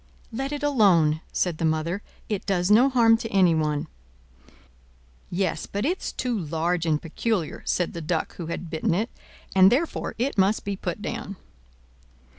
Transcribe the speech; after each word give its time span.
"Let 0.31 0.51
it 0.51 0.63
alone," 0.63 1.21
said 1.31 1.59
the 1.59 1.63
mother: 1.63 2.01
"it 2.27 2.47
does 2.47 2.71
no 2.71 2.89
harm 2.89 3.17
to 3.17 3.29
anyone." 3.29 3.85
"Yes, 5.29 5.67
but 5.67 5.85
it's 5.85 6.11
too 6.11 6.35
large 6.35 6.87
and 6.87 6.99
peculiar," 6.99 7.61
said 7.67 7.93
the 7.93 8.01
Duck 8.01 8.35
who 8.37 8.47
had 8.47 8.71
bitten 8.71 8.95
it; 8.95 9.11
"and 9.55 9.71
therefore 9.71 10.15
it 10.17 10.39
must 10.39 10.65
be 10.65 10.75
put 10.75 11.03
down." 11.03 11.35